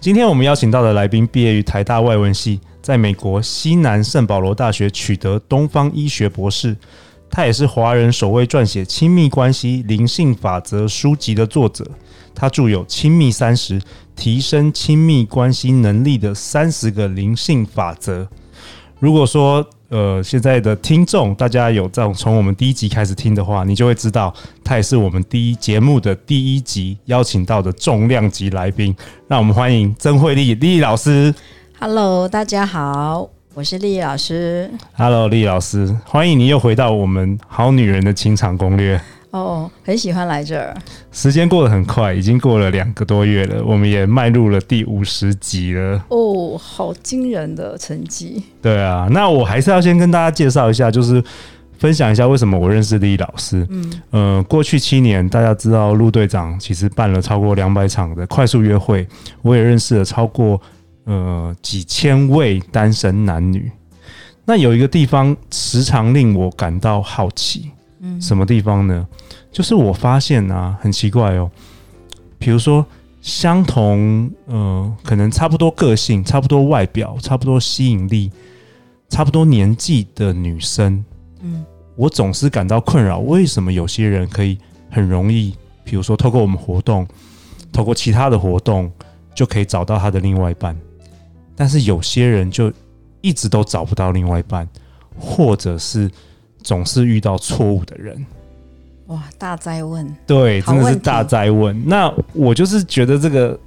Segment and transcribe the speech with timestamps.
[0.00, 2.60] 今天我们邀请到的来宾，毕业于台大外文系。
[2.80, 6.76] 在美国西南圣保罗大学取得东方医学博士，
[7.28, 11.84] 他也是华人首位撰写亲密关系灵性法则书籍的作者。
[12.32, 13.82] 他著有《亲密三十：
[14.14, 18.22] 提升亲密关系能力的三十个灵性法则》。
[19.00, 28.94] 如果说呃现在的听众大家有这种从我们第一集开始听的话，你就会知道他也是我们第一节目的第一集邀请到的重量级来宾。
[29.26, 31.34] 让我们欢迎曾慧丽丽老师。
[31.80, 34.70] Hello，大家好，我是丽老师。
[34.94, 39.00] Hello，丽老师，欢迎你又回到我们好女人的情场攻略。
[39.38, 40.74] 哦，oh, 很喜欢来这儿。
[41.12, 45.96] 时间过得很快，已经过了两个多月了，我们也迈入了第五十集了。
[46.08, 48.42] 哦，oh, 好惊人的成绩。
[48.60, 51.22] 对啊，那我还是要先跟大家介绍一下，就是
[51.78, 53.66] 分享一下为什么我认识李老师。
[53.70, 59.06] 嗯，呃，过去七年，大家知道陆队长其实办了超过两百场的快速约会，
[59.42, 60.60] 我也认识了超过。
[61.10, 63.72] 呃，几千位单身男女，
[64.44, 67.70] 那有一个地方时常令我感到好奇，
[68.00, 69.06] 嗯，什么地方呢？
[69.50, 71.50] 就是我发现啊，很奇怪哦，
[72.38, 72.84] 比如说
[73.20, 78.30] 相同，呃，可能差不多个性、差不多外表、差不多吸引力、
[79.08, 81.04] 差不多年纪的女生，
[81.40, 81.64] 嗯，
[81.96, 84.56] 我总是感到困扰，为什么有些人可以
[84.90, 85.54] 很容易，
[85.84, 87.06] 比如说透过我们活动，
[87.72, 88.90] 透过其他的活动，
[89.34, 90.76] 就可以找到他的另外一半。
[91.56, 92.72] 但是有些人就
[93.20, 94.68] 一直都找不到另外一半，
[95.18, 96.08] 或者是
[96.62, 98.24] 总是遇到错误的人。
[99.06, 100.06] 哇，大灾问！
[100.26, 101.82] 对，真的是大灾问。
[101.86, 103.58] 那我就是觉得这个，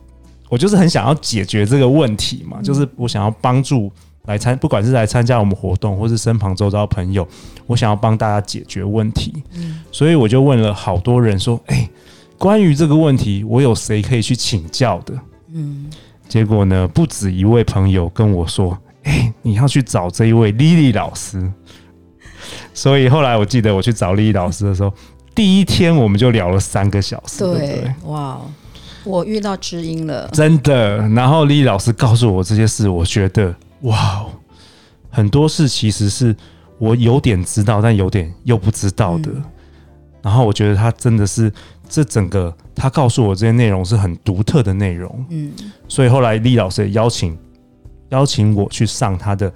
[0.49, 3.91] 我就是很想要解决这个问题嘛，嗯、就是我想要帮助
[4.25, 7.27] 来参，不管是来参加我们活动，或是身旁周遭朋友，
[7.65, 9.33] 我想要帮大家解决问题。
[9.55, 11.89] 嗯，所以我就问了好多人说：“哎、欸，
[12.37, 15.15] 关于这个问题，我有谁可以去请教的？”
[15.51, 15.89] 嗯。
[16.29, 21.51] 结果呢，不止一位朋友跟我说：“哎、欸，你要去找这一位俐俐老师。”
[22.73, 24.93] 所以后来我记得我去找丽丽老师的时候，
[25.33, 27.39] 第一天我们就聊了三个小时。
[27.39, 28.39] 对，哇，
[29.03, 30.97] 我遇到知音了，真的。
[31.09, 34.25] 然后丽丽老师告诉我这些事，我觉得哇，
[35.09, 36.35] 很多事其实是
[36.77, 39.31] 我有点知道，但有点又不知道的。
[39.33, 39.43] 嗯、
[40.21, 41.51] 然后我觉得他真的是。
[41.93, 45.51] 这整个他告诉我这些内容是很独特的内容，嗯，
[45.89, 47.37] 所以后来丽老师也邀请
[48.11, 49.51] 邀请我去上他的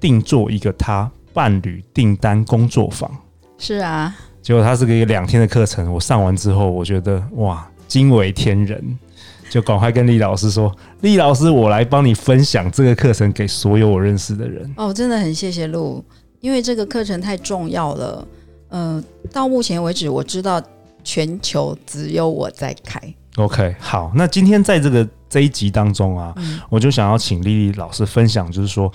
[0.00, 3.14] 定做一个他伴侣订单工作坊，
[3.58, 8.98] 是啊，结果它是个一个两天的课程，我上完之后，我觉得哇，惊为天人，
[9.50, 14.72] 就赶快跟俐老师说，俐老师，我来帮你分享这个课程给所有我认识的人。
[14.78, 16.02] 哦，真的很谢谢陆，
[16.40, 18.26] 因为这个课程太重要了，
[18.70, 20.62] 嗯、呃，到目前为止我知道。
[21.08, 23.00] 全球只有我在开。
[23.36, 28.92] OK，好，那今天在这个这一集当中啊，嗯、我就想要请丽丽老师分享，就是说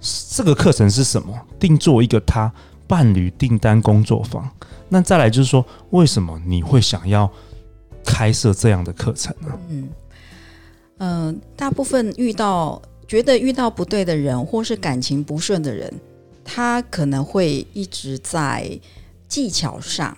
[0.00, 1.34] 这个课程是什么？
[1.58, 2.52] 定做一个他
[2.86, 4.48] 伴侣订单工作坊。
[4.88, 7.30] 那再来就是说，为什么你会想要
[8.04, 9.58] 开设这样的课程呢？
[9.68, 9.88] 嗯、
[10.98, 15.92] 呃，大部分遇到觉得遇到不对的人，或是感情不顺的人，
[16.44, 18.78] 他可能会一直在
[19.28, 20.16] 技巧上。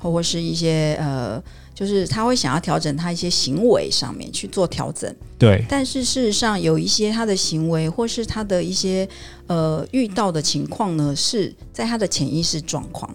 [0.00, 1.42] 或是一些呃，
[1.78, 5.64] 就是他会想要调整他一些行为上面去做调整，对。
[5.68, 9.08] 但是事实上，有一些他的行为或是他的一些
[9.46, 13.08] 呃遇到的情况呢，是在他的潜意识状况。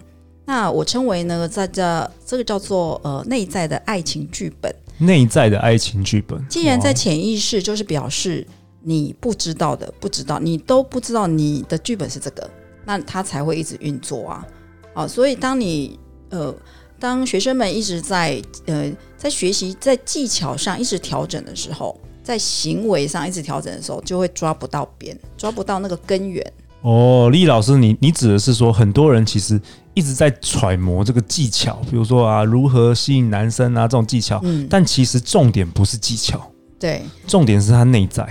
[0.46, 4.74] 那我称为呢，在这这个叫做呃内在的爱情剧本。
[4.96, 6.42] 内在的爱情剧本。
[6.48, 8.46] 既然在潜意识，就是表示
[8.80, 12.48] 你不知道的，不知道你都不知道你的剧本是这个，
[12.86, 14.46] 那他才会一直运作啊。
[14.94, 16.00] 啊，所以当你
[16.30, 16.54] 呃。
[17.04, 26.42] 当学生们一直在呃在学习在技巧上一直调整的时候，在行为上一直调整的时候，就会抓不到边，抓不到那个根源。
[26.80, 29.60] 哦，俐老师，你你指的是说，很多人其实
[29.92, 36.50] 一直在揣摩这个技巧，比如说啊，如何吸引男生啊这种技巧，嗯，但其实重点不是技巧，
[36.80, 38.26] 对，重点是他内在。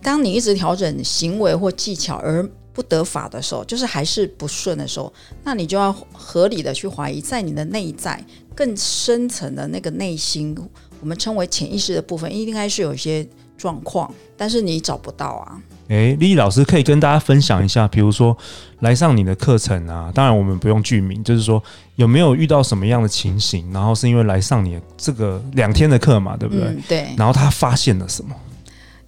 [0.00, 5.12] 当你一直调整行为或技巧而不得法的时候，就是还是不顺的时候，
[5.44, 8.22] 那你就要合理的去怀疑，在你的内在
[8.54, 10.56] 更深层的那个内心，
[11.00, 13.26] 我们称为潜意识的部分，应该是有一些
[13.58, 15.60] 状况，但是你找不到啊。
[15.88, 18.34] 诶，丽丽老师可以跟大家分享一下，比如说
[18.80, 21.62] 来上你的课程啊，当然我们不用具名，就是说
[21.96, 26.64] 有没有遇到什么样的情形，然后是因为来上你这个两天的课嘛，对不对？
[26.64, 27.08] 嗯，对。
[27.18, 28.34] 然后他发现了什么？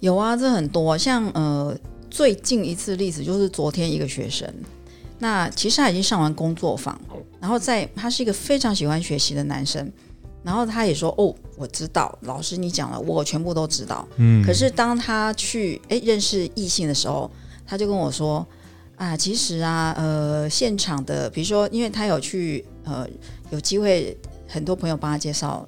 [0.01, 1.75] 有啊，这很多，像呃
[2.09, 4.51] 最近一次例子就是昨天一个学生，
[5.19, 6.99] 那其实他已经上完工作坊，
[7.39, 9.91] 然后在他是一个非常喜欢学习的男生。
[10.43, 14.07] 然后他也说：“哦，我知道，老师你讲了，我全部都知道。
[14.17, 17.27] 嗯，可是当他去诶认识异性的时候，
[17.65, 18.45] 他就跟我说：
[18.95, 23.07] 啊，其实啊，呃，现场的，比如说，因为他有去，呃，
[23.49, 24.15] 有机会，
[24.47, 25.67] 很多朋友帮他介绍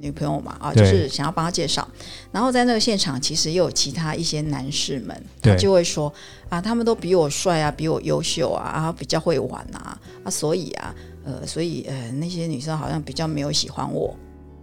[0.00, 1.86] 女朋友嘛，啊，就是想要帮他介绍。
[2.32, 6.12] 然后在那个现场，其实也有其他一些男士们，他就会说：
[6.48, 10.94] 啊，他们都比我帅啊，比我优秀啊，然后比较会玩啊，啊，所以啊。”
[11.26, 14.16] 呃，所以呃，那些女生好像比较没有喜欢我，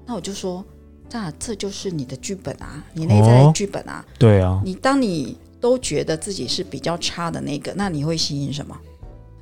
[0.05, 0.63] 那我就说，
[1.11, 4.01] 那这就是你的剧本啊，你内在的剧本啊。
[4.07, 4.61] 哦，对啊。
[4.63, 8.79] 你当你都觉得自己是比较差的那个，那你会吸引什么？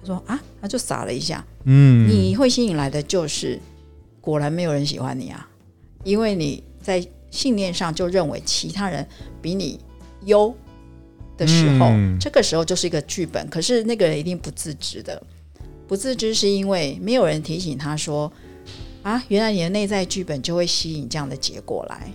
[0.02, 3.60] 他说啊，他就傻了一下，嗯，你会吸引来的就是，
[4.20, 5.48] 果然没有人喜欢你啊，
[6.04, 9.08] 因为你在信念上就认为其他人
[9.42, 9.80] 比你
[10.26, 10.54] 优
[11.38, 15.22] 的时候，嗯，这个时候就是一个剧本，可是那个人一定不自知的。
[15.88, 18.32] 不自知是因为没有人提醒他说
[19.04, 22.12] ：“啊，原来你的内在剧本就会吸引这样的结果来。”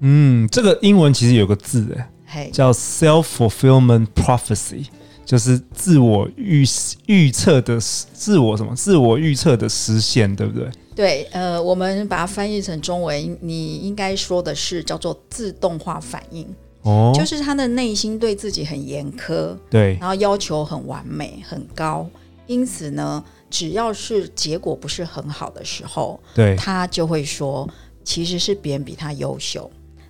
[0.00, 1.96] 嗯，这个英文其实有个字
[2.32, 4.86] 诶，叫 self-fulfillment prophecy，
[5.24, 6.64] 就是自我预
[7.06, 10.68] 预测的自我什么自我预测的实现，对不对？
[10.94, 16.46] 对，呃，我们把它翻译成中文，你应该说的是叫做自动化反应
[16.82, 22.06] 哦，就是他的内心对自己很严苛，对，然后要求很完美很高。
[22.46, 27.66] 因此呢，只要是结果不是很好的时候，对，他就会说，
[28.04, 29.62] 其实是别人比他优秀。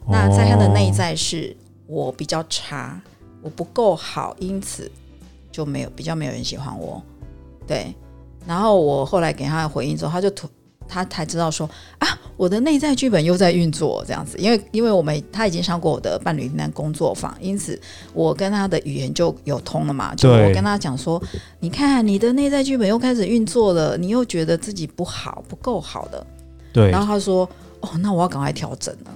[0.06, 0.10] 哦。
[0.10, 1.56] 那在他的内在是
[1.86, 3.00] 我比较差，
[3.40, 4.90] 我不够好，因此
[5.52, 7.00] 就没有比较没有人喜欢我。
[7.66, 7.94] 对，
[8.46, 10.48] 然后我后来给他的回应之后，他就突。
[10.92, 11.68] 他才知道说
[11.98, 12.06] 啊，
[12.36, 17.80] 我的内在剧本又在运作这样子，因为因为我们他已经上过我的伴侣订单工作坊，因此
[18.12, 20.14] 我跟他的语言就有通了嘛。
[20.14, 21.22] 就我跟他讲说，
[21.60, 26.26] 你看你的内在剧本又开始运作了，你又觉得自己不好，不够好的。
[26.72, 26.90] 对。
[26.90, 27.48] 然后他说，
[27.80, 29.10] 哦，那我要赶快调整了。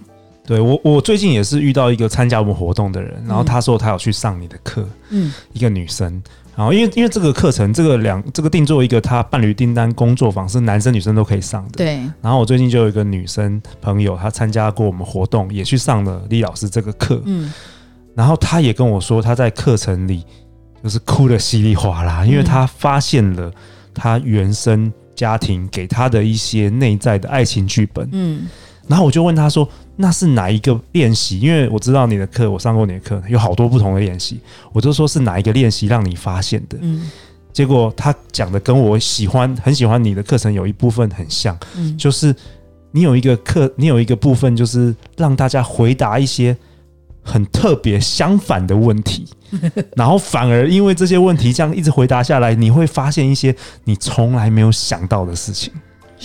[0.46, 6.22] 对我，我最近也是遇到一个参加我们活动的人，然后他说他有去上你的课，嗯，一个女生。
[6.54, 11.72] 然后，因为因为这个课程，这个两这个定做一个他伴侣订单工作坊是男生女生都可以上的。
[11.72, 11.96] 对。
[12.22, 17.20] 然后我最近就有一个女生朋友，她参加过我们活动，也去上了李老师这个课。
[17.26, 17.52] 嗯。
[18.14, 20.24] 然后她也跟我说，她在课程里
[20.82, 23.52] 就是哭得稀里哗啦，因为她发现了
[23.92, 28.08] 她原生家庭给她的一些内在的爱情剧本。
[28.12, 28.46] 嗯。
[28.88, 29.68] 然后我就问他说。
[29.98, 31.40] 那是哪一个练习？
[31.40, 34.38] 因为我知道你的课，我上过你的课，有好多不同的练习。
[34.74, 36.76] 我就说是哪一个练习让你发现的？
[36.82, 37.10] 嗯，
[37.50, 42.36] 结果他讲的跟我喜欢、很喜欢你的课程有一部分很像，嗯，就是
[42.90, 46.54] 你有一个课，你有一个部分就是让大家回答一些
[47.22, 49.26] 很特别相反的问题，
[49.96, 55.72] 然后反而因为这些问题这样一直回答下来，你会发现一些你从来没有想到的事情。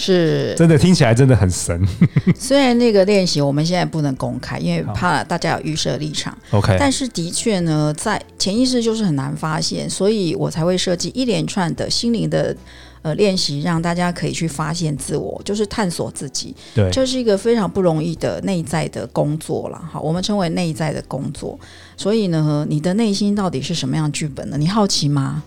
[0.01, 1.87] 是，真的听起来真的很神。
[2.35, 6.35] 虽然那个练习我们现在不能公开，因为怕大家有预设立场。
[6.49, 12.55] OK，但是的确呢，在潜意识就是很难发现，所以我才会设计一连串的心灵的
[13.03, 16.55] 呃练习，让大家可以去发现自我，就是探索自己。
[16.73, 19.79] 对，这是一个非常不容易的内在的工作了。
[19.91, 21.59] 好，我们称为内在的工作。
[21.95, 24.57] 所以呢，你的内心到底是什么样剧本呢？
[24.57, 25.43] 你好奇吗？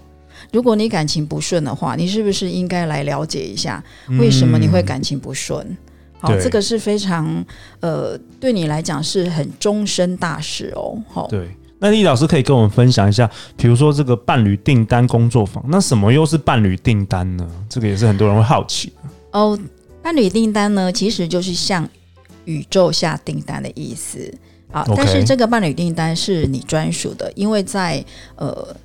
[0.54, 3.82] 如果你感情不顺的话，你是不是应该来了解一下
[4.20, 5.66] 为什么你会感情不顺？
[5.66, 5.76] 嗯、
[6.20, 7.44] 好，这个是非常
[7.80, 10.96] 呃，对你来讲是很终身大事哦。
[11.10, 11.48] 好，对。
[11.80, 17.44] 那李老师可以跟我们分享一下，比如说这个伴侣订单工作坊，那什么又是伴侣订单呢？
[17.68, 18.92] 这个也是很多人会好奇
[19.32, 19.58] 哦。
[20.02, 21.86] 伴侣订单呢，其实就是向
[22.44, 24.32] 宇宙下订单的意思
[24.70, 24.86] 啊。
[24.96, 28.04] 但是这个伴侣订单是你专属的，因为在
[28.36, 28.76] 呃。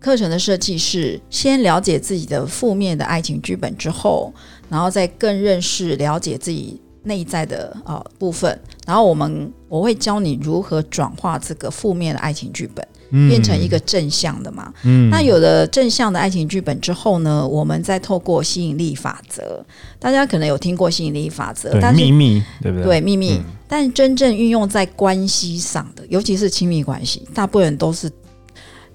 [0.00, 4.32] 课程的设计是先了解自己的负面的爱情剧本之后，
[4.68, 14.72] 然后再更认识了解自己内在的啊、呃、部分，然后我们我会教你如何转化这个负面的爱情剧本，嗯、变成一个正向的嘛。
[14.84, 19.64] 嗯，那有了正向的爱情剧本之后呢，我们再透过吸引力法则，
[19.98, 22.84] 大家可能有听过吸引力法则，但是秘密对不对？
[22.84, 23.32] 对，秘密。
[23.32, 28.08] 嗯、但真正运用在关系上的，尤其是亲密关系，大部分人都是。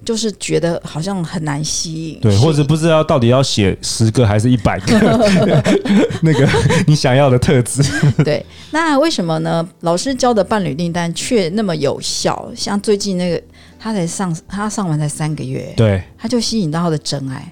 [0.06, 5.64] 就是觉得好像很难吸引，对，或者不知道到底要写十个还是一百个
[6.22, 6.48] 那个
[6.86, 7.84] 你想要的特质。
[8.24, 9.68] 对，那为什么呢？
[9.82, 12.52] 老师教的伴侣订单却那么有效？
[12.56, 13.42] 像最近那个
[13.80, 17.52] 他才上他上完才三个月，对，他就吸引到他的真爱。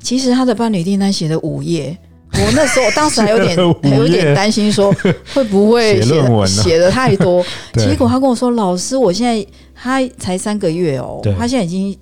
[0.00, 1.96] 其实他的伴侣订单写的五页，
[2.34, 4.92] 我那时候我当时还有点 还有点担心，说
[5.34, 7.44] 会不会写写的太多。
[7.74, 11.96] 结果他跟我说：“老师，我现在他才三个月哦，他现在已经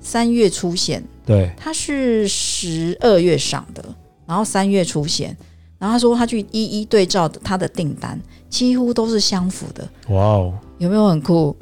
[0.00, 1.04] 三月出现。
[1.26, 3.84] 对，他是十二月上的，
[4.26, 5.36] 然后三月出现，
[5.78, 9.86] 然后他说他去一一对照他的订单，几乎都是相符的。
[10.08, 11.54] 哇哦，有没有很酷？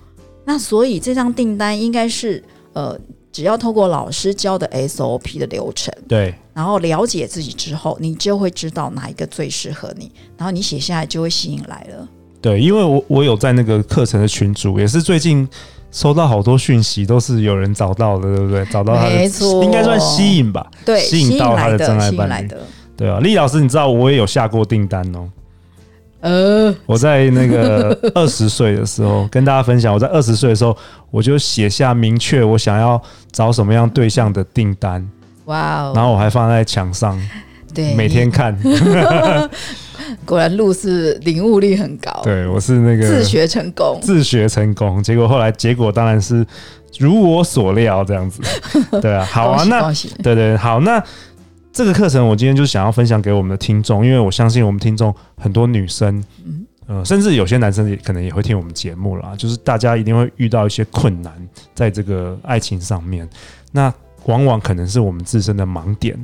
[0.44, 2.42] 那所以这张订单应该是
[2.74, 2.98] 呃。”
[3.32, 12.06] 只要透过老师教的 SOP 的流程，对，然后了解自己之后，你就会知道哪一个最适合你，然后你写下来就会吸引来了。
[12.42, 15.48] 对，因为我我有在那个课程的群组，也是最近
[15.90, 18.64] 收到好多讯息，都是有人找到的，对不对？
[18.70, 20.70] 找到他的，没错，应该算吸引吧？
[20.84, 22.50] 对，吸引到他的真爱伴侣。
[22.96, 25.28] 对啊，丽老师，你知道我也有下过订单哦。
[26.22, 30.76] 呃，我在那个 二十岁的时候跟大家分享，我在二十岁的时候
[31.10, 33.00] 我就写下明确我想要
[33.32, 35.04] 找什么样对象的订单，
[35.46, 37.20] 哇哦，然后我还放在墙上，
[37.74, 38.56] 对，每天看。
[40.24, 46.46] 果然路是领悟力很高，对，我是那个自学成功，自学成功，结果后来结果当然是
[46.98, 48.40] 如我所料这样子，
[49.00, 51.02] 对啊，好啊，那对对好那。
[51.72, 56.22] 这个课程我今天就想要分享给我们的听众，因为我相信我们听众很多女生，
[56.86, 59.34] 呃，甚至有些男生也可能也会听我们节目啦。
[59.38, 61.32] 就是大家一定会遇到一些困难，
[61.74, 63.26] 在这个爱情上面，
[63.72, 63.92] 那
[64.26, 66.18] 往往可能是我们自身的盲点。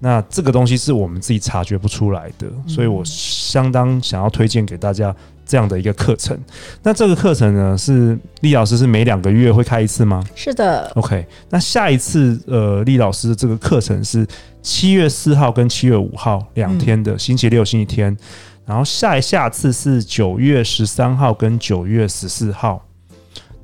[0.00, 5.14] 那这个东西是我们自己察觉不出来的，所以我相当想要推荐给大家
[5.46, 6.38] 这样的一个课程。
[6.82, 10.24] 那这个课程呢，是厉老师是每两个月会开一次吗？
[10.34, 10.90] 是的。
[10.94, 14.26] OK，那下一次呃，厉老师的这个课程是
[14.62, 18.16] 七月四号跟七月五号两天的星期六、星期天，
[18.64, 22.84] 然后下一下次是九月十三号跟九月十四号。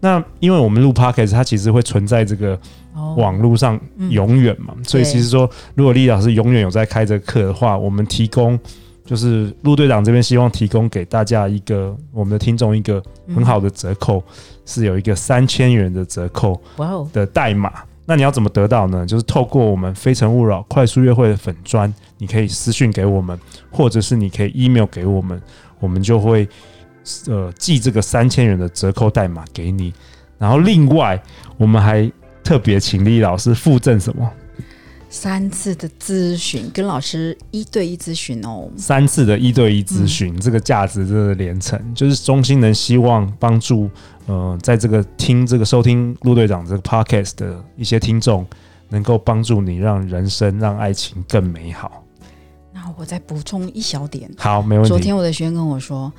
[0.01, 2.59] 那因为我们录 Podcast，它其实会存在这个。
[3.17, 8.59] 网络上永远嘛，嗯、所以其实说，如果厉老师永远有在开这个课的话，我们提供
[9.11, 13.03] 就是陆队长这边希望提供给大家一个我们的听众一个
[13.35, 14.23] 很好的折扣，嗯、
[14.65, 16.61] 是有一个三千元的折扣
[17.13, 17.69] 的代码。
[17.71, 19.05] 哇那你要怎么得到呢？
[19.05, 23.37] 就是透过我们非诚勿扰快速约会的粉砖，你可以私讯给我们，
[23.69, 25.43] 或者是你可以 email 给我们，
[25.81, 26.49] 我们就会
[27.27, 29.93] 呃寄这个三千元的折扣代码给你。
[30.39, 31.21] 然后另外
[31.57, 32.09] 我们还
[32.45, 34.31] 特别请丽老师附赠什么？
[35.13, 38.71] 三次的咨询，跟老师一对一咨询哦。
[38.77, 43.91] 三次的一对一咨询，嗯、这个价值真的连城，就是中心能希望帮助
[44.27, 48.47] 呃，在这个听这个收听陆队长这个 podcast 的一些听众，
[48.89, 52.05] 能够帮助你让人生让爱情更美好。
[52.73, 54.89] 那我再补充一小点，好，没问题。
[54.89, 56.13] 昨天我的学员跟我说，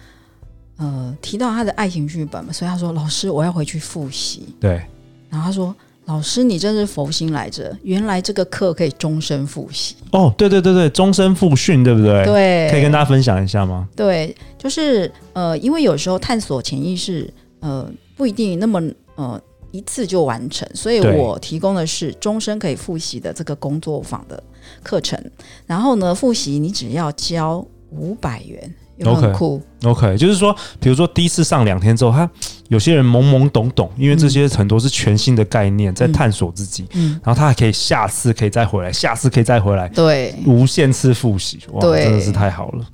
[0.75, 4.53] 呃，提到他的爱情剧本嘛，所以他说老师，我要回去复习。
[4.59, 4.81] 对，
[5.29, 5.73] 然后他说。
[6.05, 7.77] 老师，你真是佛心来着！
[7.83, 10.33] 原来这个课可以终身复习哦。
[10.37, 12.25] 对对对对，终身复训，对不对？
[12.25, 13.87] 对，可以跟大家分享一下吗？
[13.95, 18.81] 对，就是呃，因为有时候探索潜意识，呃，不一定那么
[19.15, 19.39] 呃
[19.71, 24.43] 一次就完成，所以我提供的是终身可以复习的这个工作坊的
[24.83, 25.17] 课程。
[25.65, 28.73] 然后呢，复习你只要交五百元。
[29.05, 32.29] 很酷，OK，就是说，比如说第一次上两天之后，他
[32.69, 42.85] 有些人懵懵懂懂，因为这些很多是全新的概念，在探索自己，嗯，然后他还可以下次可以再回来，下次可以再回来，对，无限次复习，哇，真的是太好了。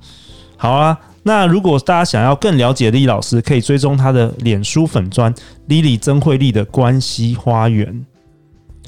[0.56, 5.32] 好啊，那如果大家想要更了解丽老师，可以追踪他的脸书粉专
[5.68, 8.04] “Lily 曾慧丽”的关系花园。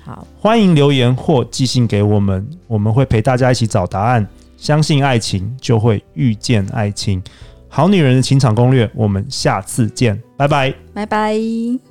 [0.02, 4.26] 好，欢迎留言或寄信给我们，我们会陪大家一起找答案。
[4.61, 7.21] 相信爱情，就会遇见爱情。
[7.67, 11.89] 好女人的情场攻略，我们下次见，拜拜，拜拜。